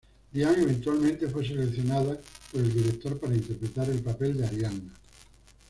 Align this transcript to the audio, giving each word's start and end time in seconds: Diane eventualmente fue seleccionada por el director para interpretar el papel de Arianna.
Diane 0.31 0.63
eventualmente 0.63 1.29
fue 1.29 1.45
seleccionada 1.45 2.19
por 2.51 2.61
el 2.61 2.73
director 2.73 3.19
para 3.19 3.35
interpretar 3.35 3.87
el 3.91 4.01
papel 4.01 4.35
de 4.35 4.47
Arianna. 4.47 4.91